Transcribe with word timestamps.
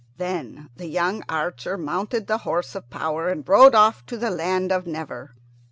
Then 0.17 0.67
the 0.75 0.87
young 0.87 1.21
archer 1.29 1.77
mounted 1.77 2.25
the 2.25 2.39
horse 2.39 2.73
of 2.73 2.89
power 2.89 3.29
and 3.29 3.47
rode 3.47 3.75
off 3.75 4.03
to 4.07 4.17
the 4.17 4.31
land 4.31 4.71
of 4.71 4.87
Never. 4.87 5.35